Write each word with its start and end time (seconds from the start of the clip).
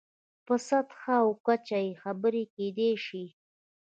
په 0.45 0.55
سطحه 0.67 1.15
او 1.23 1.27
کچه 1.45 1.79
یې 1.85 1.99
خبرې 2.03 2.43
کېدای 2.55 2.93
شي. 3.05 3.25